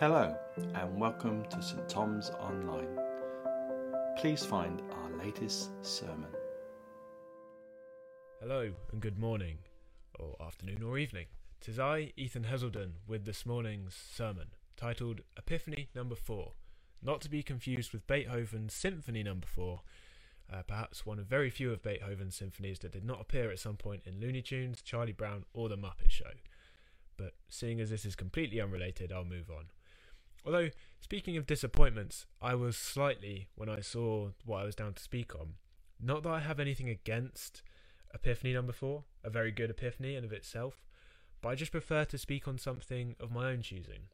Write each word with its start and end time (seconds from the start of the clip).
Hello, 0.00 0.32
and 0.74 1.00
welcome 1.00 1.44
to 1.46 1.60
St 1.60 1.88
Thomas 1.88 2.30
Online. 2.38 2.96
Please 4.16 4.44
find 4.44 4.80
our 4.92 5.24
latest 5.24 5.70
sermon. 5.82 6.30
Hello, 8.40 8.70
and 8.92 9.00
good 9.00 9.18
morning, 9.18 9.58
or 10.16 10.36
afternoon, 10.40 10.84
or 10.84 10.98
evening. 10.98 11.26
Tis 11.60 11.80
I, 11.80 12.12
Ethan 12.16 12.44
Heselden, 12.44 12.92
with 13.08 13.24
this 13.24 13.44
morning's 13.44 13.96
sermon, 13.96 14.50
titled 14.76 15.22
Epiphany 15.36 15.88
Number 15.96 16.14
4, 16.14 16.52
not 17.02 17.20
to 17.22 17.28
be 17.28 17.42
confused 17.42 17.92
with 17.92 18.06
Beethoven's 18.06 18.74
Symphony 18.74 19.24
Number 19.24 19.48
4, 19.48 19.80
uh, 20.52 20.62
perhaps 20.62 21.04
one 21.04 21.18
of 21.18 21.26
very 21.26 21.50
few 21.50 21.72
of 21.72 21.82
Beethoven's 21.82 22.36
symphonies 22.36 22.78
that 22.78 22.92
did 22.92 23.04
not 23.04 23.20
appear 23.20 23.50
at 23.50 23.58
some 23.58 23.76
point 23.76 24.02
in 24.06 24.20
Looney 24.20 24.42
Tunes, 24.42 24.80
Charlie 24.80 25.10
Brown, 25.10 25.44
or 25.52 25.68
The 25.68 25.76
Muppet 25.76 26.10
Show. 26.10 26.34
But 27.16 27.34
seeing 27.48 27.80
as 27.80 27.90
this 27.90 28.04
is 28.04 28.14
completely 28.14 28.60
unrelated, 28.60 29.10
I'll 29.10 29.24
move 29.24 29.50
on. 29.50 29.64
Although, 30.44 30.70
speaking 31.00 31.36
of 31.36 31.46
disappointments, 31.46 32.26
I 32.40 32.54
was 32.54 32.76
slightly 32.76 33.48
when 33.54 33.68
I 33.68 33.80
saw 33.80 34.30
what 34.44 34.62
I 34.62 34.64
was 34.64 34.74
down 34.74 34.94
to 34.94 35.02
speak 35.02 35.34
on. 35.34 35.54
Not 36.00 36.22
that 36.22 36.30
I 36.30 36.40
have 36.40 36.60
anything 36.60 36.88
against 36.88 37.62
Epiphany 38.14 38.54
number 38.54 38.72
four, 38.72 39.04
a 39.22 39.30
very 39.30 39.50
good 39.50 39.70
epiphany 39.70 40.14
in 40.14 40.24
of 40.24 40.32
itself, 40.32 40.82
but 41.42 41.50
I 41.50 41.54
just 41.54 41.72
prefer 41.72 42.04
to 42.06 42.18
speak 42.18 42.48
on 42.48 42.58
something 42.58 43.16
of 43.20 43.30
my 43.30 43.50
own 43.50 43.62
choosing. 43.62 44.08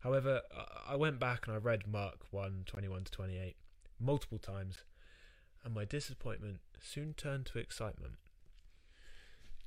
However, 0.00 0.42
I 0.86 0.96
went 0.96 1.18
back 1.18 1.46
and 1.46 1.56
I 1.56 1.58
read 1.58 1.86
Mark 1.86 2.26
1 2.30 2.64
21 2.66 3.04
to 3.04 3.10
28 3.10 3.56
multiple 3.98 4.38
times, 4.38 4.84
and 5.64 5.74
my 5.74 5.84
disappointment 5.84 6.58
soon 6.80 7.14
turned 7.14 7.46
to 7.46 7.58
excitement. 7.58 8.14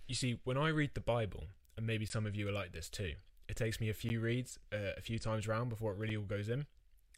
You 0.08 0.16
see, 0.16 0.40
when 0.44 0.58
I 0.58 0.70
read 0.70 0.92
the 0.94 1.02
Bible, 1.02 1.48
and 1.76 1.86
maybe 1.86 2.06
some 2.06 2.26
of 2.26 2.36
you 2.36 2.48
are 2.48 2.54
like 2.54 2.72
this 2.72 2.90
too, 2.90 3.14
it 3.52 3.58
takes 3.58 3.82
me 3.82 3.90
a 3.90 3.94
few 3.94 4.22
reads, 4.22 4.58
uh, 4.72 4.94
a 4.98 5.02
few 5.02 5.20
times 5.20 5.46
round 5.46 5.70
before 5.70 5.92
it 5.92 5.98
really 5.98 6.16
all 6.16 6.24
goes 6.24 6.48
in. 6.48 6.68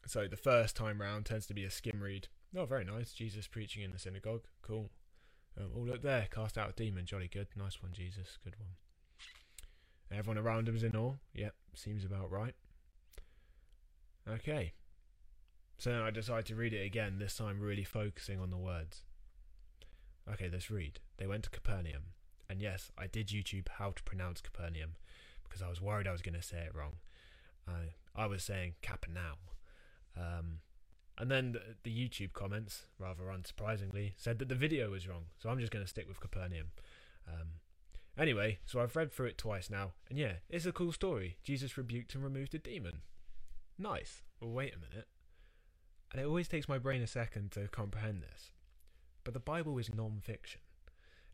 So 0.04 0.26
the 0.26 0.36
first 0.36 0.74
time 0.74 1.00
round 1.00 1.26
tends 1.26 1.46
to 1.46 1.54
be 1.54 1.62
a 1.62 1.70
skim 1.70 2.00
read. 2.02 2.26
Oh, 2.56 2.64
very 2.64 2.84
nice. 2.84 3.12
Jesus 3.12 3.46
preaching 3.46 3.84
in 3.84 3.92
the 3.92 4.00
synagogue. 4.00 4.42
Cool. 4.60 4.90
Um, 5.56 5.68
oh, 5.76 5.80
look 5.82 6.02
there. 6.02 6.26
Cast 6.32 6.58
out 6.58 6.70
a 6.70 6.72
demon. 6.72 7.06
Jolly 7.06 7.30
good. 7.32 7.46
Nice 7.54 7.80
one, 7.80 7.92
Jesus. 7.92 8.38
Good 8.42 8.56
one. 8.58 10.18
Everyone 10.18 10.44
around 10.44 10.68
him 10.68 10.74
is 10.74 10.82
in 10.82 10.96
awe. 10.96 11.14
Yep, 11.34 11.54
seems 11.76 12.04
about 12.04 12.32
right. 12.32 12.56
Okay. 14.28 14.72
So 15.78 16.02
I 16.04 16.10
decide 16.10 16.46
to 16.46 16.56
read 16.56 16.72
it 16.72 16.84
again, 16.84 17.20
this 17.20 17.36
time 17.36 17.60
really 17.60 17.84
focusing 17.84 18.40
on 18.40 18.50
the 18.50 18.58
words. 18.58 19.02
Okay, 20.28 20.50
let's 20.52 20.68
read. 20.68 20.98
They 21.16 21.28
went 21.28 21.44
to 21.44 21.50
Capernaum. 21.50 22.06
And 22.50 22.60
yes, 22.60 22.90
I 22.98 23.06
did 23.06 23.28
YouTube 23.28 23.68
how 23.78 23.92
to 23.92 24.02
pronounce 24.02 24.40
Capernaum 24.40 24.96
because 25.48 25.62
I 25.62 25.68
was 25.68 25.80
worried 25.80 26.06
I 26.06 26.12
was 26.12 26.22
going 26.22 26.34
to 26.34 26.42
say 26.42 26.58
it 26.58 26.74
wrong. 26.74 26.96
Uh, 27.66 27.90
I 28.14 28.26
was 28.26 28.42
saying 28.42 28.74
Capernaum. 28.82 29.38
Um, 30.16 30.58
and 31.18 31.30
then 31.30 31.52
the, 31.52 31.60
the, 31.84 31.90
YouTube 31.90 32.32
comments, 32.32 32.82
rather 32.98 33.24
unsurprisingly, 33.24 34.12
said 34.16 34.38
that 34.38 34.48
the 34.48 34.54
video 34.54 34.90
was 34.90 35.08
wrong. 35.08 35.26
So 35.38 35.48
I'm 35.48 35.60
just 35.60 35.72
going 35.72 35.84
to 35.84 35.88
stick 35.88 36.08
with 36.08 36.20
Capernaum. 36.20 36.68
Um, 37.28 37.60
anyway, 38.18 38.58
so 38.66 38.80
I've 38.80 38.94
read 38.96 39.12
through 39.12 39.26
it 39.26 39.38
twice 39.38 39.70
now, 39.70 39.92
and 40.08 40.18
yeah, 40.18 40.34
it's 40.50 40.66
a 40.66 40.72
cool 40.72 40.92
story. 40.92 41.38
Jesus 41.42 41.76
rebuked 41.76 42.14
and 42.14 42.24
removed 42.24 42.54
a 42.54 42.58
demon. 42.58 43.02
Nice. 43.78 44.22
Well, 44.40 44.50
wait 44.50 44.74
a 44.74 44.78
minute. 44.78 45.08
And 46.12 46.20
it 46.20 46.26
always 46.26 46.48
takes 46.48 46.68
my 46.68 46.78
brain 46.78 47.02
a 47.02 47.08
second 47.08 47.50
to 47.52 47.68
comprehend 47.68 48.22
this. 48.22 48.52
But 49.24 49.34
the 49.34 49.40
Bible 49.40 49.78
is 49.78 49.92
non 49.92 50.20
fiction. 50.20 50.60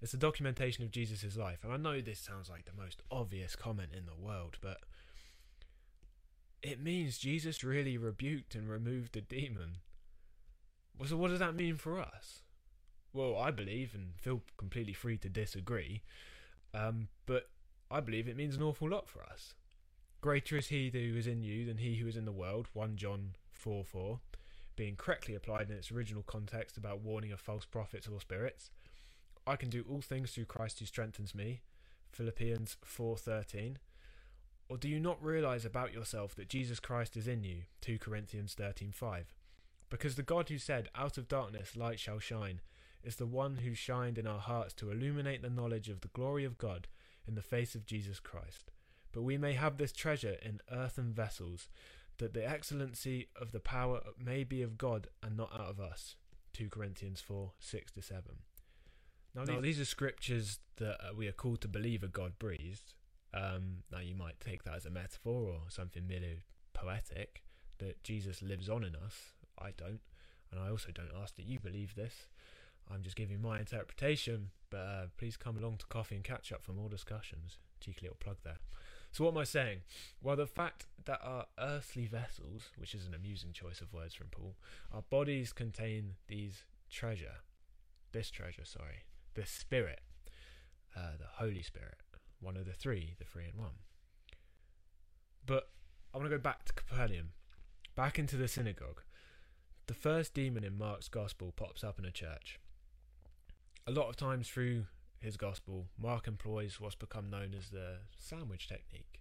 It's 0.02 0.14
a 0.14 0.18
documentation 0.18 0.82
of 0.84 0.90
Jesus' 0.90 1.36
life. 1.36 1.58
And 1.62 1.72
I 1.72 1.76
know 1.76 2.00
this 2.00 2.20
sounds 2.20 2.48
like 2.48 2.64
the 2.64 2.82
most 2.82 3.02
obvious 3.10 3.54
comment 3.54 3.90
in 3.96 4.06
the 4.06 4.14
world, 4.14 4.56
but 4.60 4.78
it 6.62 6.82
means 6.82 7.18
Jesus 7.18 7.62
really 7.62 7.98
rebuked 7.98 8.54
and 8.54 8.68
removed 8.68 9.12
the 9.12 9.20
demon. 9.20 9.78
So, 11.06 11.16
what 11.16 11.30
does 11.30 11.38
that 11.38 11.54
mean 11.54 11.76
for 11.76 11.98
us? 11.98 12.42
Well, 13.12 13.36
I 13.36 13.50
believe, 13.50 13.94
and 13.94 14.12
feel 14.20 14.42
completely 14.56 14.92
free 14.92 15.18
to 15.18 15.28
disagree, 15.28 16.02
um, 16.72 17.08
but 17.26 17.48
I 17.90 18.00
believe 18.00 18.28
it 18.28 18.36
means 18.36 18.56
an 18.56 18.62
awful 18.62 18.88
lot 18.88 19.08
for 19.08 19.22
us. 19.22 19.54
Greater 20.20 20.56
is 20.58 20.68
he 20.68 20.90
who 20.90 21.16
is 21.16 21.26
in 21.26 21.42
you 21.42 21.64
than 21.64 21.78
he 21.78 21.96
who 21.96 22.06
is 22.06 22.16
in 22.16 22.26
the 22.26 22.32
world, 22.32 22.68
1 22.74 22.96
John 22.96 23.30
4 23.52 23.84
4, 23.84 24.20
being 24.76 24.96
correctly 24.96 25.34
applied 25.34 25.70
in 25.70 25.76
its 25.76 25.90
original 25.90 26.22
context 26.22 26.76
about 26.76 27.00
warning 27.00 27.32
of 27.32 27.40
false 27.40 27.64
prophets 27.64 28.06
or 28.06 28.20
spirits. 28.20 28.70
I 29.46 29.56
can 29.56 29.70
do 29.70 29.84
all 29.88 30.00
things 30.00 30.32
through 30.32 30.46
Christ 30.46 30.78
who 30.78 30.86
strengthens 30.86 31.34
me. 31.34 31.62
Philippians 32.12 32.76
4:13. 32.84 33.78
Or 34.68 34.78
do 34.78 34.88
you 34.88 35.00
not 35.00 35.22
realize 35.22 35.64
about 35.64 35.92
yourself 35.92 36.34
that 36.36 36.48
Jesus 36.48 36.78
Christ 36.78 37.16
is 37.16 37.26
in 37.26 37.42
you? 37.42 37.64
2 37.80 37.98
Corinthians 37.98 38.54
13:5. 38.54 39.34
Because 39.88 40.14
the 40.14 40.22
God 40.22 40.48
who 40.48 40.58
said, 40.58 40.88
"Out 40.94 41.18
of 41.18 41.26
darkness 41.26 41.76
light 41.76 41.98
shall 41.98 42.20
shine," 42.20 42.60
is 43.02 43.16
the 43.16 43.26
one 43.26 43.56
who 43.56 43.74
shined 43.74 44.18
in 44.18 44.26
our 44.26 44.38
hearts 44.38 44.74
to 44.74 44.90
illuminate 44.90 45.42
the 45.42 45.50
knowledge 45.50 45.88
of 45.88 46.02
the 46.02 46.08
glory 46.08 46.44
of 46.44 46.58
God 46.58 46.86
in 47.26 47.34
the 47.34 47.42
face 47.42 47.74
of 47.74 47.86
Jesus 47.86 48.20
Christ. 48.20 48.70
But 49.12 49.22
we 49.22 49.36
may 49.36 49.54
have 49.54 49.76
this 49.76 49.92
treasure 49.92 50.34
in 50.34 50.60
earthen 50.70 51.12
vessels, 51.12 51.68
that 52.18 52.34
the 52.34 52.46
excellency 52.46 53.28
of 53.34 53.52
the 53.52 53.60
power 53.60 54.12
may 54.16 54.44
be 54.44 54.62
of 54.62 54.78
God 54.78 55.08
and 55.22 55.36
not 55.36 55.52
out 55.52 55.70
of 55.70 55.80
us. 55.80 56.16
2 56.52 56.68
Corinthians 56.68 57.20
4 57.20 57.52
6 57.58 57.92
7. 58.00 58.42
Now, 59.34 59.44
now 59.44 59.60
these, 59.60 59.80
are 59.80 59.84
scriptures 59.84 60.58
that 60.76 60.96
uh, 61.00 61.14
we 61.16 61.28
are 61.28 61.32
called 61.32 61.60
to 61.62 61.68
believe 61.68 62.02
are 62.02 62.08
God 62.08 62.38
breathed. 62.38 62.94
Um, 63.32 63.84
now, 63.92 64.00
you 64.00 64.14
might 64.14 64.40
take 64.40 64.64
that 64.64 64.74
as 64.74 64.86
a 64.86 64.90
metaphor 64.90 65.52
or 65.52 65.60
something 65.68 66.06
merely 66.06 66.38
poetic 66.72 67.42
that 67.78 68.02
Jesus 68.02 68.42
lives 68.42 68.68
on 68.68 68.84
in 68.84 68.96
us. 68.96 69.14
I 69.58 69.70
don't, 69.76 70.00
and 70.50 70.60
I 70.60 70.70
also 70.70 70.90
don't 70.92 71.12
ask 71.20 71.36
that 71.36 71.46
you 71.46 71.60
believe 71.60 71.94
this. 71.94 72.26
I'm 72.92 73.02
just 73.02 73.16
giving 73.16 73.40
my 73.40 73.60
interpretation, 73.60 74.50
but 74.68 74.78
uh, 74.78 75.06
please 75.16 75.36
come 75.36 75.56
along 75.56 75.76
to 75.78 75.86
Coffee 75.86 76.16
and 76.16 76.24
Catch 76.24 76.52
Up 76.52 76.62
for 76.62 76.72
more 76.72 76.88
discussions. 76.88 77.58
Cheeky 77.80 78.00
little 78.02 78.16
plug 78.18 78.38
there. 78.42 78.58
So, 79.12 79.24
what 79.24 79.32
am 79.32 79.38
I 79.38 79.44
saying? 79.44 79.80
Well, 80.22 80.36
the 80.36 80.46
fact 80.46 80.86
that 81.04 81.20
our 81.22 81.46
earthly 81.58 82.06
vessels, 82.06 82.70
which 82.76 82.94
is 82.94 83.06
an 83.06 83.14
amusing 83.14 83.52
choice 83.52 83.80
of 83.80 83.92
words 83.92 84.14
from 84.14 84.28
Paul, 84.28 84.56
our 84.92 85.02
bodies 85.02 85.52
contain 85.52 86.14
these 86.28 86.64
treasure, 86.90 87.36
this 88.12 88.30
treasure, 88.30 88.64
sorry, 88.64 89.04
the 89.34 89.46
Spirit, 89.46 90.00
uh, 90.96 91.16
the 91.18 91.26
Holy 91.44 91.62
Spirit, 91.62 91.98
one 92.40 92.56
of 92.56 92.66
the 92.66 92.72
three, 92.72 93.14
the 93.18 93.24
three 93.24 93.44
in 93.44 93.60
one. 93.60 93.78
But 95.46 95.68
I 96.12 96.18
want 96.18 96.30
to 96.30 96.36
go 96.36 96.42
back 96.42 96.64
to 96.64 96.72
Capernaum, 96.72 97.30
back 97.94 98.18
into 98.18 98.36
the 98.36 98.48
synagogue. 98.48 99.02
The 99.86 99.94
first 99.94 100.34
demon 100.34 100.64
in 100.64 100.78
Mark's 100.78 101.08
Gospel 101.08 101.52
pops 101.56 101.82
up 101.82 101.98
in 101.98 102.04
a 102.04 102.10
church. 102.10 102.60
A 103.86 103.92
lot 103.92 104.08
of 104.08 104.16
times 104.16 104.48
through 104.48 104.86
his 105.20 105.36
Gospel, 105.36 105.88
Mark 105.98 106.26
employs 106.26 106.80
what's 106.80 106.94
become 106.94 107.28
known 107.28 107.54
as 107.56 107.70
the 107.70 107.98
sandwich 108.16 108.68
technique, 108.68 109.20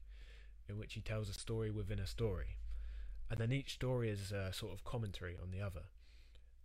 in 0.68 0.78
which 0.78 0.94
he 0.94 1.02
tells 1.02 1.30
a 1.30 1.34
story 1.34 1.72
within 1.72 2.00
a 2.00 2.08
story, 2.08 2.58
and 3.30 3.40
then 3.40 3.52
each 3.52 3.74
story 3.74 4.10
is 4.10 4.32
a 4.32 4.54
sort 4.54 4.74
of 4.74 4.84
commentary 4.84 5.36
on 5.42 5.52
the 5.52 5.62
other. 5.62 5.84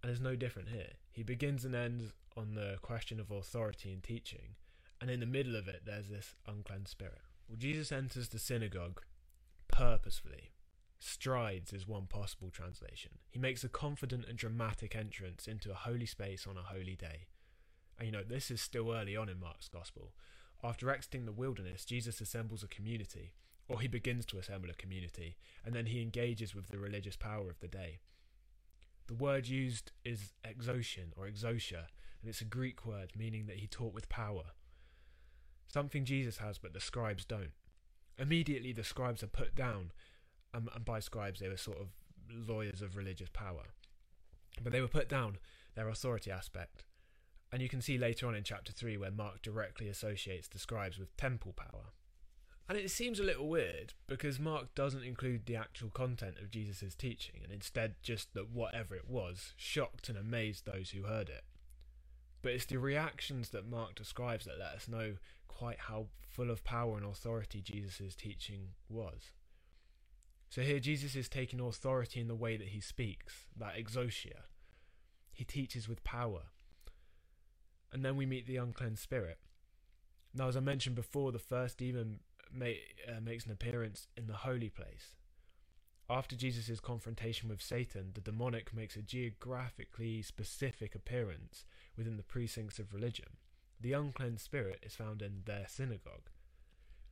And 0.05 0.11
it's 0.11 0.21
no 0.21 0.37
different 0.37 0.69
here. 0.69 0.91
He 1.13 1.23
begins 1.23 1.65
and 1.65 1.75
ends 1.75 2.13
on 2.37 2.57
the 2.57 2.77
question 2.83 3.19
of 3.19 3.31
authority 3.31 3.91
and 3.91 4.03
teaching, 4.03 4.57
and 5.01 5.11
in 5.11 5.21
the 5.21 5.25
middle 5.25 5.57
of 5.57 5.67
it, 5.67 5.85
there's 5.87 6.09
this 6.09 6.35
unclean 6.47 6.85
spirit. 6.85 7.23
Well, 7.49 7.57
Jesus 7.57 7.91
enters 7.91 8.29
the 8.29 8.39
synagogue 8.39 9.01
purposefully. 9.67 10.51
Strides 10.99 11.73
is 11.73 11.89
one 11.89 12.05
possible 12.05 12.51
translation. 12.51 13.13
He 13.31 13.39
makes 13.39 13.65
a 13.65 13.69
confident 13.71 14.27
and 14.29 14.37
dramatic 14.37 14.95
entrance 14.95 15.49
into 15.49 15.71
a 15.71 15.75
holy 15.75 16.05
space 16.05 16.47
on 16.47 16.59
a 16.59 16.63
holy 16.63 16.97
day. 16.97 17.29
And 17.99 18.05
you 18.05 18.13
know, 18.13 18.25
this 18.29 18.51
is 18.51 18.61
still 18.61 18.93
early 18.93 19.17
on 19.17 19.31
in 19.31 19.41
Mark's 19.41 19.69
Gospel. 19.69 20.13
After 20.63 20.91
exiting 20.91 21.25
the 21.25 21.33
wilderness, 21.33 21.87
Jesus 21.87 22.21
assembles 22.21 22.63
a 22.63 22.69
community, 22.69 23.33
or 23.69 23.81
he 23.81 23.89
begins 23.89 24.27
to 24.27 24.39
assemble 24.39 24.69
a 24.69 24.75
community, 24.75 25.39
and 25.65 25.75
then 25.75 25.87
he 25.87 26.03
engages 26.03 26.55
with 26.55 26.69
the 26.69 26.79
religious 26.79 27.17
power 27.17 27.49
of 27.49 27.61
the 27.61 27.69
day. 27.69 28.01
The 29.07 29.15
word 29.15 29.47
used 29.47 29.93
is 30.05 30.33
exousion 30.45 31.13
or 31.17 31.27
exousia, 31.27 31.87
and 32.21 32.29
it's 32.29 32.41
a 32.41 32.47
Greek 32.47 32.87
word 32.87 33.13
meaning 33.17 33.47
that 33.47 33.57
he 33.57 33.67
taught 33.67 33.93
with 33.93 34.09
power. 34.09 34.53
Something 35.69 36.05
Jesus 36.05 36.39
has, 36.39 36.59
but 36.59 36.73
the 36.73 36.81
scribes 36.81 37.25
don't. 37.25 37.53
Immediately, 38.19 38.73
the 38.73 38.85
scribes 38.85 39.23
are 39.23 39.29
put 39.29 39.55
down, 39.55 39.93
um, 40.55 40.69
and 40.75 40.85
by 40.85 41.01
scribes, 41.01 41.41
they 41.41 41.49
were 41.49 41.57
sort 41.57 41.79
of 41.79 41.89
lawyers 42.31 42.81
of 42.81 42.97
religious 42.97 43.29
power. 43.33 43.75
But 44.63 44.73
they 44.73 44.81
were 44.81 44.89
put 44.89 45.09
down, 45.09 45.39
their 45.75 45.89
authority 45.89 46.31
aspect. 46.31 46.85
And 47.53 47.61
you 47.61 47.69
can 47.69 47.81
see 47.81 47.99
later 47.99 48.27
on 48.27 48.35
in 48.35 48.45
chapter 48.45 48.73
3 48.73 48.97
where 48.97 49.11
Mark 49.11 49.43
directly 49.43 49.89
associates 49.89 50.49
the 50.49 50.59
scribes 50.59 50.99
with 50.99 51.17
temple 51.17 51.53
power. 51.53 51.93
And 52.69 52.79
it 52.79 52.91
seems 52.91 53.21
a 53.21 53.25
little 53.25 53.49
weird 53.49 53.93
because 54.07 54.41
Mark 54.41 54.75
doesn't 54.75 55.05
include 55.05 55.45
the 55.45 55.57
actual 55.57 55.91
content 55.91 56.37
of 56.41 56.51
Jesus' 56.51 56.95
teaching 56.95 57.41
and 57.43 57.53
instead 57.53 57.97
just 58.03 58.33
that 58.33 58.51
whatever 58.51 58.95
it 58.95 59.09
was 59.09 59.53
shocked 59.57 60.09
and 60.09 60.17
amazed 60.17 60.65
those 60.65 60.91
who 60.91 61.03
heard 61.03 61.29
it. 61.29 61.45
But 62.41 62.53
it's 62.53 62.65
the 62.65 62.79
reactions 62.79 63.51
that 63.51 63.69
Mark 63.69 63.95
describes 63.95 64.47
that 64.47 64.59
let 64.59 64.75
us 64.75 64.89
know 64.89 65.17
quite 65.47 65.79
how 65.79 66.07
full 66.29 66.51
of 66.51 66.65
power 66.65 66.97
and 66.97 67.07
authority 67.07 67.61
Jesus' 67.61 68.15
teaching 68.17 68.69
was. 68.89 69.33
So 70.49 70.63
here 70.63 70.81
Jesus 70.81 71.17
is 71.17 71.29
taking 71.29 71.61
authority 71.61 72.21
in 72.21 72.29
the 72.29 72.35
way 72.35 72.57
that 72.57 72.69
he 72.69 72.81
speaks, 72.81 73.45
that 73.57 73.77
exousia. 73.77 74.45
He 75.33 75.45
teaches 75.45 75.89
with 75.89 76.05
power. 76.05 76.43
And 77.93 78.05
then 78.05 78.17
we 78.17 78.25
meet 78.25 78.47
the 78.47 78.57
unclean 78.57 78.97
spirit. 78.97 79.39
Now, 80.33 80.49
as 80.49 80.57
I 80.57 80.61
mentioned 80.61 80.97
before, 80.97 81.31
the 81.31 81.39
first 81.39 81.79
demon 81.79 82.21
uh, 82.61 83.21
makes 83.21 83.47
an 83.47 83.53
appearance 83.53 84.07
in 84.17 84.27
the 84.27 84.35
holy 84.35 84.69
place. 84.69 85.17
After 86.09 86.37
Jesus' 86.37 86.81
confrontation 86.81 87.49
with 87.49 87.63
Satan, 87.63 88.11
the 88.15 88.21
demonic 88.21 88.75
makes 88.75 88.95
a 88.97 89.03
geographically 89.03 90.21
specific 90.21 90.95
appearance 90.95 91.65
within 91.97 92.17
the 92.19 92.23
precincts 92.23 92.79
of 92.79 92.93
religion. 92.93 93.39
The 93.81 93.95
unclean 93.95 94.37
spirit 94.39 94.81
is 94.83 94.95
found 94.95 95.23
in 95.23 95.43
their 95.47 95.67
synagogue. 95.67 96.29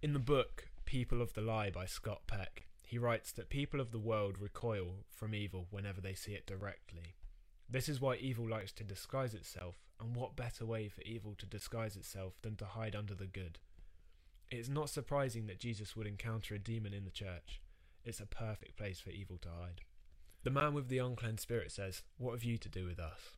In 0.02 0.12
the 0.12 0.18
book 0.18 0.68
People 0.84 1.22
of 1.22 1.32
the 1.32 1.40
Lie 1.40 1.70
by 1.70 1.86
Scott 1.86 2.22
Peck, 2.26 2.66
he 2.82 2.98
writes 2.98 3.32
that 3.32 3.48
people 3.48 3.80
of 3.80 3.92
the 3.92 3.98
world 3.98 4.36
recoil 4.38 5.04
from 5.08 5.34
evil 5.34 5.66
whenever 5.70 6.00
they 6.00 6.14
see 6.14 6.32
it 6.32 6.46
directly. 6.46 7.14
This 7.68 7.88
is 7.88 8.00
why 8.00 8.16
evil 8.16 8.46
likes 8.46 8.72
to 8.72 8.84
disguise 8.84 9.32
itself, 9.32 9.76
and 9.98 10.14
what 10.14 10.36
better 10.36 10.66
way 10.66 10.88
for 10.88 11.00
evil 11.02 11.34
to 11.38 11.46
disguise 11.46 11.96
itself 11.96 12.34
than 12.42 12.56
to 12.56 12.66
hide 12.66 12.94
under 12.94 13.14
the 13.14 13.26
good? 13.26 13.58
It 14.52 14.58
is 14.58 14.68
not 14.68 14.90
surprising 14.90 15.46
that 15.46 15.58
Jesus 15.58 15.96
would 15.96 16.06
encounter 16.06 16.54
a 16.54 16.58
demon 16.58 16.92
in 16.92 17.06
the 17.06 17.10
church. 17.10 17.62
It's 18.04 18.20
a 18.20 18.26
perfect 18.26 18.76
place 18.76 19.00
for 19.00 19.08
evil 19.08 19.38
to 19.38 19.48
hide. 19.48 19.80
The 20.44 20.50
man 20.50 20.74
with 20.74 20.88
the 20.88 20.98
unclean 20.98 21.38
spirit 21.38 21.72
says, 21.72 22.02
What 22.18 22.32
have 22.32 22.44
you 22.44 22.58
to 22.58 22.68
do 22.68 22.84
with 22.84 23.00
us? 23.00 23.36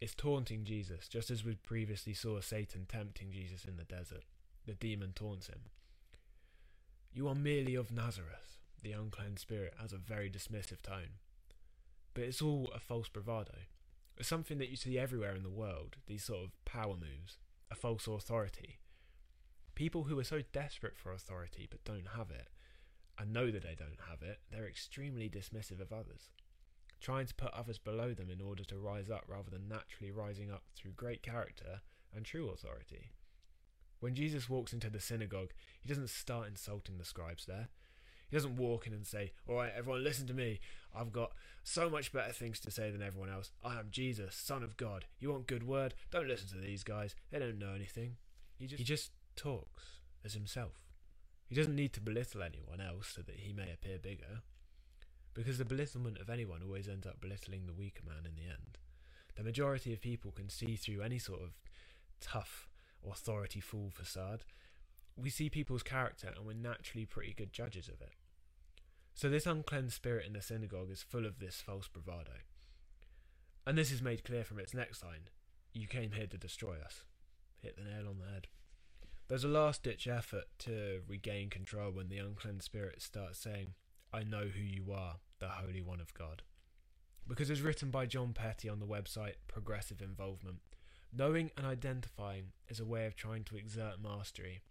It's 0.00 0.16
taunting 0.16 0.64
Jesus, 0.64 1.06
just 1.06 1.30
as 1.30 1.44
we 1.44 1.54
previously 1.54 2.12
saw 2.12 2.40
Satan 2.40 2.86
tempting 2.88 3.30
Jesus 3.30 3.64
in 3.66 3.76
the 3.76 3.84
desert. 3.84 4.24
The 4.66 4.74
demon 4.74 5.12
taunts 5.14 5.46
him. 5.46 5.60
You 7.12 7.28
are 7.28 7.36
merely 7.36 7.76
of 7.76 7.92
Nazareth. 7.92 8.58
The 8.82 8.92
unclean 8.92 9.36
spirit 9.36 9.74
has 9.80 9.92
a 9.92 9.98
very 9.98 10.28
dismissive 10.28 10.82
tone. 10.82 11.20
But 12.14 12.24
it's 12.24 12.42
all 12.42 12.68
a 12.74 12.80
false 12.80 13.08
bravado. 13.08 13.54
It's 14.16 14.28
something 14.28 14.58
that 14.58 14.70
you 14.70 14.76
see 14.76 14.98
everywhere 14.98 15.36
in 15.36 15.44
the 15.44 15.50
world, 15.50 15.98
these 16.08 16.24
sort 16.24 16.42
of 16.42 16.64
power 16.64 16.94
moves, 16.94 17.38
a 17.70 17.76
false 17.76 18.08
authority. 18.08 18.80
People 19.78 20.02
who 20.02 20.18
are 20.18 20.24
so 20.24 20.40
desperate 20.52 20.96
for 20.96 21.12
authority 21.12 21.68
but 21.70 21.84
don't 21.84 22.08
have 22.16 22.32
it, 22.32 22.48
and 23.16 23.32
know 23.32 23.52
that 23.52 23.62
they 23.62 23.76
don't 23.78 24.00
have 24.10 24.28
it, 24.28 24.40
they're 24.50 24.66
extremely 24.66 25.30
dismissive 25.30 25.80
of 25.80 25.92
others, 25.92 26.30
trying 27.00 27.26
to 27.26 27.34
put 27.36 27.54
others 27.54 27.78
below 27.78 28.12
them 28.12 28.28
in 28.28 28.40
order 28.40 28.64
to 28.64 28.76
rise 28.76 29.08
up 29.08 29.22
rather 29.28 29.50
than 29.50 29.68
naturally 29.68 30.10
rising 30.10 30.50
up 30.50 30.64
through 30.74 30.90
great 30.96 31.22
character 31.22 31.82
and 32.12 32.24
true 32.24 32.48
authority. 32.48 33.12
When 34.00 34.16
Jesus 34.16 34.48
walks 34.48 34.72
into 34.72 34.90
the 34.90 34.98
synagogue, 34.98 35.50
he 35.80 35.88
doesn't 35.88 36.10
start 36.10 36.48
insulting 36.48 36.98
the 36.98 37.04
scribes 37.04 37.46
there. 37.46 37.68
He 38.28 38.36
doesn't 38.36 38.56
walk 38.56 38.88
in 38.88 38.92
and 38.92 39.06
say, 39.06 39.30
All 39.46 39.54
right, 39.54 39.72
everyone, 39.76 40.02
listen 40.02 40.26
to 40.26 40.34
me. 40.34 40.58
I've 40.92 41.12
got 41.12 41.30
so 41.62 41.88
much 41.88 42.12
better 42.12 42.32
things 42.32 42.58
to 42.60 42.72
say 42.72 42.90
than 42.90 43.00
everyone 43.00 43.30
else. 43.30 43.52
I 43.62 43.78
am 43.78 43.90
Jesus, 43.92 44.34
Son 44.34 44.64
of 44.64 44.76
God. 44.76 45.04
You 45.20 45.30
want 45.30 45.46
good 45.46 45.68
word? 45.68 45.94
Don't 46.10 46.26
listen 46.26 46.48
to 46.48 46.66
these 46.66 46.82
guys. 46.82 47.14
They 47.30 47.38
don't 47.38 47.60
know 47.60 47.74
anything. 47.76 48.16
He 48.58 48.66
just, 48.66 48.78
he 48.78 48.84
just 48.84 49.12
talks 49.38 50.00
as 50.24 50.34
himself. 50.34 50.90
He 51.46 51.54
doesn't 51.54 51.76
need 51.76 51.94
to 51.94 52.00
belittle 52.00 52.42
anyone 52.42 52.80
else 52.80 53.12
so 53.14 53.22
that 53.22 53.36
he 53.36 53.54
may 53.54 53.72
appear 53.72 53.98
bigger, 53.98 54.42
because 55.32 55.56
the 55.56 55.64
belittlement 55.64 56.18
of 56.18 56.28
anyone 56.28 56.62
always 56.62 56.88
ends 56.88 57.06
up 57.06 57.20
belittling 57.20 57.66
the 57.66 57.72
weaker 57.72 58.02
man 58.04 58.26
in 58.26 58.34
the 58.34 58.50
end. 58.50 58.76
The 59.36 59.44
majority 59.44 59.92
of 59.92 60.00
people 60.00 60.32
can 60.32 60.50
see 60.50 60.76
through 60.76 61.00
any 61.00 61.18
sort 61.18 61.40
of 61.40 61.50
tough 62.20 62.68
authority 63.08 63.60
fool 63.60 63.90
facade. 63.90 64.44
We 65.16 65.30
see 65.30 65.48
people's 65.48 65.82
character 65.82 66.32
and 66.36 66.44
we're 66.44 66.54
naturally 66.54 67.06
pretty 67.06 67.34
good 67.34 67.52
judges 67.52 67.88
of 67.88 68.00
it. 68.00 68.12
So, 69.14 69.28
this 69.28 69.46
uncleansed 69.46 69.94
spirit 69.94 70.26
in 70.26 70.32
the 70.32 70.42
synagogue 70.42 70.90
is 70.90 71.02
full 71.02 71.26
of 71.26 71.38
this 71.38 71.60
false 71.60 71.88
bravado. 71.88 72.42
And 73.66 73.76
this 73.76 73.90
is 73.90 74.02
made 74.02 74.24
clear 74.24 74.44
from 74.44 74.58
its 74.58 74.74
next 74.74 75.02
line 75.02 75.28
You 75.72 75.86
came 75.86 76.12
here 76.12 76.26
to 76.26 76.38
destroy 76.38 76.76
us. 76.84 77.04
Hit 77.60 77.76
the 77.76 77.82
nail 77.82 78.08
on. 78.08 78.17
There's 79.28 79.44
a 79.44 79.48
last 79.48 79.82
ditch 79.82 80.08
effort 80.08 80.46
to 80.60 81.02
regain 81.06 81.50
control 81.50 81.90
when 81.90 82.08
the 82.08 82.16
unclean 82.16 82.60
spirit 82.60 83.02
starts 83.02 83.38
saying, 83.38 83.74
I 84.10 84.22
know 84.22 84.44
who 84.46 84.62
you 84.62 84.90
are, 84.90 85.16
the 85.38 85.48
Holy 85.48 85.82
One 85.82 86.00
of 86.00 86.14
God. 86.14 86.40
Because 87.28 87.50
it's 87.50 87.60
written 87.60 87.90
by 87.90 88.06
John 88.06 88.32
Petty 88.32 88.70
on 88.70 88.80
the 88.80 88.86
website 88.86 89.34
Progressive 89.46 90.00
Involvement, 90.00 90.60
knowing 91.14 91.50
and 91.58 91.66
identifying 91.66 92.52
is 92.70 92.80
a 92.80 92.86
way 92.86 93.04
of 93.04 93.16
trying 93.16 93.44
to 93.44 93.58
exert 93.58 94.02
mastery. 94.02 94.62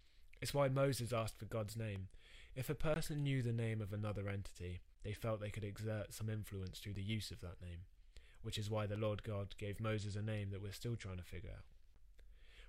It's 0.42 0.56
why 0.56 0.70
Moses 0.70 1.14
asked 1.14 1.38
for 1.38 1.46
God's 1.46 1.78
name. 1.78 2.08
If 2.56 2.68
a 2.68 2.74
person 2.74 3.22
knew 3.22 3.44
the 3.44 3.54
name 3.54 3.80
of 3.80 3.94
another 3.94 4.28
entity, 4.28 4.82
they 5.04 5.14
felt 5.14 5.40
they 5.40 5.52
could 5.52 5.64
exert 5.64 6.16
some 6.16 6.32
influence 6.32 6.80
through 6.80 6.94
the 6.94 7.04
use 7.04 7.30
of 7.30 7.42
that 7.42 7.62
name, 7.62 7.82
which 8.42 8.58
is 8.58 8.72
why 8.72 8.88
the 8.88 8.98
Lord 8.98 9.22
God 9.22 9.54
gave 9.60 9.80
Moses 9.80 10.16
a 10.16 10.24
name 10.24 10.50
that 10.50 10.64
we're 10.64 10.72
still 10.72 10.96
trying 10.96 11.18
to 11.18 11.24
figure 11.24 11.52
out. 11.56 11.66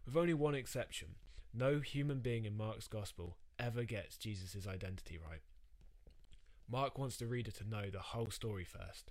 With 0.05 0.19
only 0.19 0.35
one 0.35 0.55
exception, 0.55 1.14
no 1.54 1.80
human 1.80 2.20
being 2.20 2.44
in 2.44 2.56
Mark's 2.56 2.88
Gospel 2.88 3.36
ever 3.58 3.84
gets 3.84 4.16
Jesus' 4.16 4.66
identity 4.66 5.18
right. 5.18 5.40
Mark 6.70 6.98
wants 6.98 7.16
the 7.16 7.26
reader 7.26 7.50
to 7.50 7.68
know 7.68 7.90
the 7.90 7.98
whole 7.98 8.30
story 8.30 8.64
first. 8.64 9.10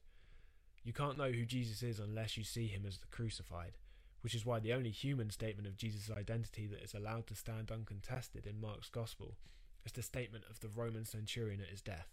You 0.84 0.94
can't 0.94 1.18
know 1.18 1.31
who 1.31 1.45
Jesus 1.45 1.84
is 1.84 2.00
unless 2.00 2.38
you 2.38 2.44
see 2.44 2.68
him 2.68 2.86
as 2.88 3.00
the 3.00 3.07
crucified, 3.07 3.78
which 4.22 4.36
is 4.36 4.45
why 4.45 4.60
the 4.60 4.74
only 4.74 4.92
human 4.92 5.31
statement 5.31 5.68
of 5.68 5.75
Jesus' 5.75 6.12
identity 6.16 6.68
that 6.68 6.84
is 6.84 6.94
allowed 6.94 7.28
to 7.28 7.36
stand 7.36 7.72
uncontested 7.72 8.45
in 8.45 8.62
Mark's 8.62 8.90
Gospel 8.90 9.38
is 9.86 9.92
the 9.92 10.01
statement 10.01 10.45
of 10.50 10.60
the 10.60 10.69
Roman 10.69 11.06
centurion 11.06 11.60
at 11.60 11.69
his 11.69 11.81
death. 11.81 12.07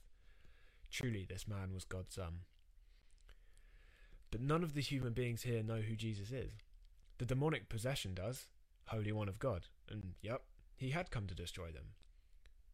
Truly, 0.91 1.27
this 1.29 1.47
man 1.47 1.73
was 1.75 1.85
God's 1.85 2.15
son. 2.15 2.41
But 4.31 4.41
none 4.41 4.65
of 4.65 4.75
the 4.75 4.81
human 4.81 5.13
beings 5.13 5.43
here 5.43 5.63
know 5.63 5.81
who 5.81 5.95
Jesus 5.95 6.33
is. 6.33 6.53
The 7.19 7.27
demonic 7.27 7.69
possession 7.69 8.15
does, 8.15 8.47
Holy 8.87 9.13
One 9.13 9.29
of 9.29 9.39
God. 9.39 9.67
And 9.91 10.15
yep, 10.23 10.43
he 10.77 10.91
had 10.91 11.11
come 11.11 11.27
to 11.27 11.35
destroy 11.35 11.71
them. 11.71 11.95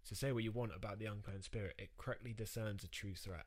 So 0.02 0.14
say 0.14 0.32
what 0.32 0.44
you 0.44 0.52
want 0.52 0.72
about 0.74 0.98
the 0.98 1.06
unclean 1.06 1.42
spirit, 1.42 1.74
it 1.78 1.90
correctly 1.98 2.32
discerns 2.32 2.82
a 2.82 2.88
true 2.88 3.14
threat. 3.14 3.46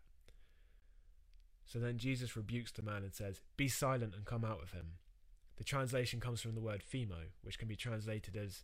So 1.66 1.80
then 1.80 1.98
Jesus 1.98 2.36
rebukes 2.36 2.72
the 2.72 2.82
man 2.82 3.04
and 3.04 3.14
says, 3.14 3.42
Be 3.58 3.68
silent 3.68 4.14
and 4.16 4.26
come 4.26 4.46
out 4.46 4.62
of 4.62 4.72
him. 4.72 4.98
The 5.58 5.64
translation 5.64 6.20
comes 6.20 6.42
from 6.42 6.56
the 6.56 6.62
word 6.62 6.84
phemo, 6.84 7.32
which 7.42 7.58
can 7.58 7.68
be 7.68 7.76
translated 7.76 8.36
as 8.36 8.64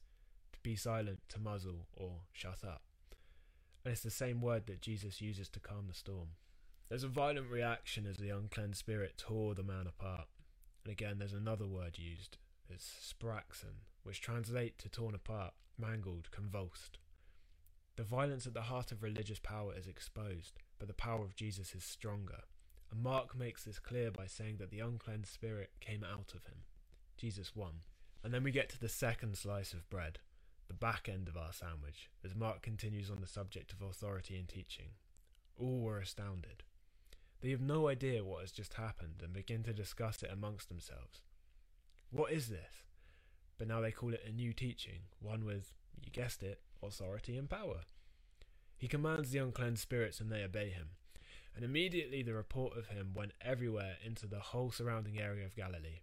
to 0.54 0.60
be 0.62 0.76
silent, 0.76 1.20
to 1.30 1.40
muzzle, 1.40 1.88
or 1.94 2.22
shut 2.34 2.64
up. 2.64 2.82
And 3.84 3.92
it's 3.92 4.04
the 4.04 4.12
same 4.12 4.42
word 4.42 4.68
that 4.68 4.82
Jesus 4.82 5.22
uses 5.22 5.50
to 5.50 5.60
calm 5.60 5.86
the 5.88 5.94
storm. 5.94 6.30
There's 6.90 7.04
a 7.04 7.08
violent 7.08 7.50
reaction 7.50 8.06
as 8.06 8.18
the 8.18 8.30
unclean 8.30 8.74
spirit 8.74 9.18
tore 9.18 9.54
the 9.54 9.64
man 9.64 9.88
apart. 9.88 10.28
And 10.84 10.92
again, 10.92 11.20
there's 11.20 11.34
another 11.34 11.68
word 11.68 11.98
used. 11.98 12.38
It's 12.70 13.14
spraxen, 13.14 13.86
which 14.04 14.22
translate 14.22 14.78
to 14.80 14.90
torn 14.90 15.16
apart, 15.16 15.54
mangled, 15.78 16.30
convulsed. 16.32 17.00
The 17.96 18.04
violence 18.04 18.48
at 18.48 18.54
the 18.54 18.62
heart 18.64 18.92
of 18.92 19.04
religious 19.04 19.40
power 19.40 19.74
is 19.78 19.88
exposed, 19.88 20.60
but 20.78 20.88
the 20.88 20.94
power 20.94 21.24
of 21.24 21.36
Jesus 21.36 21.76
is 21.76 21.84
stronger. 21.84 22.44
And 22.92 23.04
Mark 23.04 23.36
makes 23.36 23.64
this 23.64 23.80
clear 23.80 24.12
by 24.12 24.26
saying 24.28 24.58
that 24.58 24.72
the 24.72 24.80
uncleansed 24.80 25.32
spirit 25.32 25.72
came 25.80 26.04
out 26.04 26.34
of 26.34 26.46
him. 26.46 26.64
Jesus 27.18 27.56
won. 27.56 27.82
And 28.24 28.34
then 28.34 28.44
we 28.44 28.52
get 28.52 28.70
to 28.70 28.80
the 28.80 28.90
second 28.90 29.38
slice 29.38 29.74
of 29.74 29.90
bread, 29.90 30.20
the 30.68 30.74
back 30.74 31.10
end 31.10 31.28
of 31.28 31.38
our 31.38 31.54
sandwich, 31.54 32.10
as 32.24 32.36
Mark 32.36 32.62
continues 32.62 33.10
on 33.10 33.22
the 33.22 33.28
subject 33.28 33.74
of 33.74 33.82
authority 33.82 34.38
and 34.38 34.48
teaching. 34.48 34.92
All 35.58 35.80
were 35.80 36.00
astounded. 36.00 36.64
They 37.42 37.50
have 37.52 37.62
no 37.62 37.88
idea 37.88 38.24
what 38.24 38.42
has 38.42 38.52
just 38.52 38.74
happened 38.74 39.22
and 39.24 39.34
begin 39.34 39.64
to 39.64 39.74
discuss 39.74 40.24
it 40.24 40.32
amongst 40.32 40.70
themselves. 40.70 41.22
What 42.12 42.32
is 42.32 42.50
this? 42.50 42.80
but 43.60 43.68
now 43.68 43.82
they 43.82 43.92
call 43.92 44.14
it 44.14 44.24
a 44.26 44.32
new 44.32 44.54
teaching, 44.54 45.02
one 45.20 45.46
with, 45.46 45.74
you 46.02 46.10
guessed 46.12 46.42
it, 46.42 46.62
authority 46.82 47.38
and 47.38 47.50
power. 47.50 47.82
He 48.78 48.88
commands 48.88 49.30
the 49.30 49.40
uncleansed 49.40 49.82
spirits 49.82 50.22
and 50.22 50.32
they 50.32 50.44
obey 50.44 50.70
him. 50.70 50.92
And 51.54 51.66
immediately 51.66 52.24
the 52.24 52.34
report 52.34 52.78
of 52.78 52.88
him 52.88 53.12
went 53.14 53.34
everywhere 53.42 53.98
into 54.04 54.28
the 54.28 54.40
whole 54.40 54.72
surrounding 54.72 55.20
area 55.20 55.46
of 55.46 55.58
Galilee. 55.58 56.00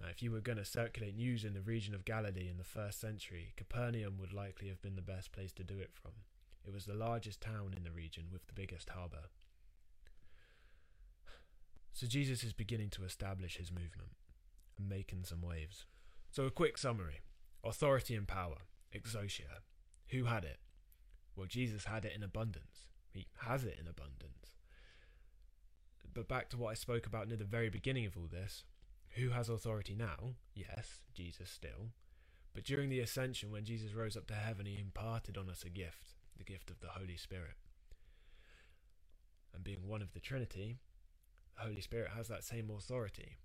Now, 0.00 0.08
if 0.10 0.22
you 0.22 0.32
were 0.32 0.40
going 0.40 0.58
to 0.58 0.64
circulate 0.64 1.16
news 1.16 1.44
in 1.44 1.54
the 1.54 1.60
region 1.60 1.94
of 1.94 2.04
Galilee 2.04 2.48
in 2.50 2.58
the 2.58 2.64
first 2.64 3.00
century, 3.00 3.52
Capernaum 3.56 4.16
would 4.18 4.32
likely 4.32 4.68
have 4.68 4.82
been 4.82 4.96
the 4.96 5.02
best 5.02 5.30
place 5.30 5.52
to 5.52 5.64
do 5.64 5.78
it 5.78 5.90
from. 5.92 6.12
It 6.64 6.72
was 6.72 6.84
the 6.84 6.94
largest 6.94 7.40
town 7.40 7.74
in 7.76 7.84
the 7.84 7.92
region 7.92 8.24
with 8.32 8.46
the 8.48 8.52
biggest 8.54 8.90
harbour. 8.90 9.30
So 11.92 12.08
Jesus 12.08 12.42
is 12.42 12.52
beginning 12.52 12.90
to 12.90 13.04
establish 13.04 13.56
his 13.56 13.70
movement 13.70 14.10
making 14.78 15.24
some 15.24 15.42
waves. 15.42 15.86
So, 16.30 16.44
a 16.44 16.50
quick 16.50 16.78
summary 16.78 17.20
authority 17.64 18.14
and 18.14 18.26
power, 18.26 18.62
exousia. 18.94 19.62
Who 20.10 20.24
had 20.24 20.44
it? 20.44 20.58
Well, 21.36 21.46
Jesus 21.46 21.84
had 21.84 22.04
it 22.04 22.12
in 22.14 22.22
abundance. 22.22 22.86
He 23.12 23.26
has 23.46 23.64
it 23.64 23.76
in 23.80 23.88
abundance. 23.88 24.54
But 26.14 26.28
back 26.28 26.48
to 26.50 26.56
what 26.56 26.70
I 26.70 26.74
spoke 26.74 27.06
about 27.06 27.28
near 27.28 27.36
the 27.36 27.44
very 27.44 27.68
beginning 27.68 28.06
of 28.06 28.16
all 28.16 28.28
this 28.30 28.64
who 29.14 29.30
has 29.30 29.48
authority 29.48 29.94
now? 29.94 30.34
Yes, 30.54 31.00
Jesus 31.14 31.50
still. 31.50 31.90
But 32.54 32.64
during 32.64 32.88
the 32.88 33.00
ascension, 33.00 33.50
when 33.50 33.64
Jesus 33.64 33.94
rose 33.94 34.16
up 34.16 34.26
to 34.28 34.34
heaven, 34.34 34.66
he 34.66 34.78
imparted 34.78 35.36
on 35.36 35.48
us 35.48 35.64
a 35.64 35.70
gift, 35.70 36.14
the 36.36 36.44
gift 36.44 36.70
of 36.70 36.80
the 36.80 36.88
Holy 36.88 37.16
Spirit. 37.16 37.56
and 39.54 39.64
being 39.64 39.88
one 39.88 40.02
of 40.02 40.12
the 40.12 40.20
Trinity, 40.20 40.76
the 41.56 41.62
Holy 41.62 41.80
Spirit 41.80 42.10
has 42.14 42.28
that 42.28 42.44
same 42.44 42.70
authority. 42.70 43.38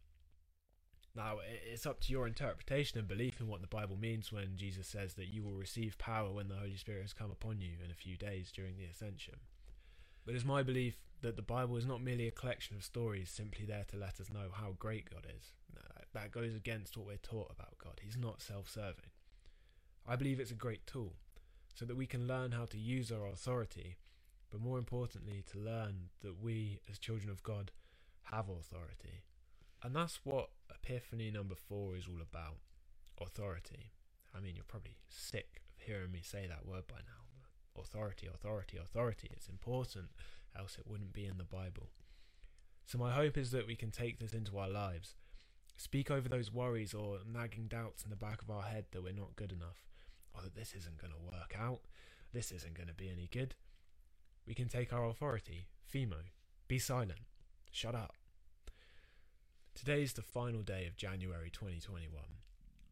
Now, 1.15 1.37
it's 1.71 1.85
up 1.85 1.99
to 2.01 2.11
your 2.11 2.25
interpretation 2.25 2.97
and 2.97 3.07
belief 3.07 3.39
in 3.39 3.47
what 3.47 3.61
the 3.61 3.67
Bible 3.67 3.97
means 3.97 4.31
when 4.31 4.57
Jesus 4.57 4.87
says 4.87 5.13
that 5.13 5.27
you 5.27 5.43
will 5.43 5.53
receive 5.53 5.97
power 5.99 6.31
when 6.31 6.47
the 6.47 6.55
Holy 6.55 6.75
Spirit 6.75 7.03
has 7.03 7.13
come 7.13 7.29
upon 7.29 7.61
you 7.61 7.73
in 7.83 7.91
a 7.91 7.95
few 7.95 8.17
days 8.17 8.51
during 8.51 8.77
the 8.77 8.85
ascension. 8.85 9.35
But 10.25 10.33
it's 10.33 10.45
my 10.45 10.63
belief 10.63 11.03
that 11.21 11.35
the 11.35 11.43
Bible 11.43 11.77
is 11.77 11.85
not 11.85 12.01
merely 12.01 12.27
a 12.27 12.31
collection 12.31 12.75
of 12.75 12.83
stories 12.83 13.29
simply 13.29 13.65
there 13.65 13.85
to 13.91 13.97
let 13.97 14.19
us 14.19 14.31
know 14.31 14.49
how 14.51 14.75
great 14.79 15.09
God 15.09 15.27
is. 15.37 15.53
That 16.13 16.31
goes 16.31 16.55
against 16.55 16.95
what 16.95 17.07
we're 17.07 17.17
taught 17.17 17.51
about 17.51 17.77
God. 17.83 17.99
He's 18.01 18.17
not 18.17 18.41
self 18.41 18.69
serving. 18.69 19.09
I 20.07 20.15
believe 20.15 20.39
it's 20.39 20.51
a 20.51 20.55
great 20.55 20.85
tool 20.85 21.13
so 21.73 21.85
that 21.85 21.97
we 21.97 22.05
can 22.05 22.27
learn 22.27 22.51
how 22.51 22.65
to 22.65 22.77
use 22.77 23.11
our 23.11 23.25
authority, 23.25 23.97
but 24.51 24.61
more 24.61 24.77
importantly, 24.77 25.43
to 25.51 25.59
learn 25.59 26.09
that 26.21 26.39
we, 26.39 26.79
as 26.89 26.99
children 26.99 27.31
of 27.31 27.41
God, 27.41 27.71
have 28.25 28.47
authority. 28.47 29.23
And 29.83 29.93
that's 29.93 30.21
what 30.23 30.49
Epiphany 30.73 31.29
number 31.29 31.55
four 31.55 31.97
is 31.97 32.07
all 32.07 32.21
about 32.21 32.55
authority. 33.21 33.91
I 34.35 34.39
mean, 34.39 34.55
you're 34.55 34.63
probably 34.63 34.95
sick 35.09 35.61
of 35.77 35.85
hearing 35.85 36.11
me 36.11 36.21
say 36.23 36.47
that 36.47 36.65
word 36.65 36.87
by 36.87 36.97
now. 37.05 37.81
Authority, 37.81 38.27
authority, 38.33 38.77
authority. 38.77 39.29
It's 39.33 39.49
important, 39.49 40.07
else 40.57 40.77
it 40.79 40.87
wouldn't 40.87 41.11
be 41.11 41.25
in 41.25 41.37
the 41.37 41.43
Bible. 41.43 41.89
So, 42.85 42.97
my 42.97 43.11
hope 43.11 43.37
is 43.37 43.51
that 43.51 43.67
we 43.67 43.75
can 43.75 43.91
take 43.91 44.19
this 44.19 44.33
into 44.33 44.57
our 44.57 44.69
lives, 44.69 45.15
speak 45.75 46.09
over 46.09 46.29
those 46.29 46.51
worries 46.51 46.93
or 46.93 47.19
nagging 47.25 47.67
doubts 47.67 48.03
in 48.03 48.09
the 48.09 48.15
back 48.15 48.41
of 48.41 48.49
our 48.49 48.63
head 48.63 48.85
that 48.91 49.03
we're 49.03 49.13
not 49.13 49.35
good 49.35 49.51
enough, 49.51 49.83
or 50.33 50.41
that 50.43 50.55
this 50.55 50.73
isn't 50.73 51.01
going 51.01 51.13
to 51.13 51.19
work 51.19 51.55
out, 51.59 51.81
this 52.31 52.51
isn't 52.51 52.75
going 52.75 52.87
to 52.89 52.93
be 52.93 53.09
any 53.09 53.27
good. 53.31 53.55
We 54.47 54.53
can 54.53 54.67
take 54.67 54.93
our 54.93 55.05
authority, 55.05 55.67
Phemo, 55.91 56.21
be 56.67 56.79
silent, 56.79 57.21
shut 57.71 57.95
up. 57.95 58.15
Today 59.75 60.03
is 60.03 60.13
the 60.13 60.21
final 60.21 60.61
day 60.61 60.85
of 60.85 60.95
January 60.95 61.49
2021. 61.49 62.21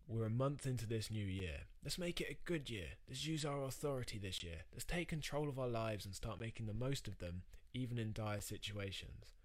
We're 0.07 0.25
a 0.25 0.29
month 0.29 0.65
into 0.65 0.88
this 0.88 1.11
new 1.11 1.23
year. 1.23 1.61
Let's 1.83 2.00
make 2.00 2.19
it 2.19 2.31
a 2.31 2.38
good 2.43 2.69
year. 2.69 2.88
Let's 3.07 3.25
use 3.25 3.45
our 3.45 3.63
authority 3.63 4.17
this 4.17 4.43
year. 4.43 4.63
Let's 4.73 4.83
take 4.83 5.07
control 5.07 5.47
of 5.47 5.59
our 5.59 5.69
lives 5.69 6.05
and 6.05 6.13
start 6.13 6.41
making 6.41 6.65
the 6.65 6.73
most 6.73 7.07
of 7.07 7.19
them, 7.19 7.43
even 7.73 7.97
in 7.97 8.11
dire 8.11 8.41
situations. 8.41 9.35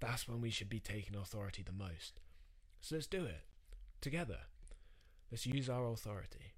That's 0.00 0.28
when 0.28 0.40
we 0.40 0.50
should 0.50 0.70
be 0.70 0.80
taking 0.80 1.16
authority 1.16 1.62
the 1.62 1.72
most. 1.72 2.20
So 2.80 2.94
let's 2.94 3.08
do 3.08 3.24
it. 3.24 3.42
Together. 4.00 4.38
Let's 5.30 5.46
use 5.46 5.68
our 5.68 5.86
authority. 5.90 6.54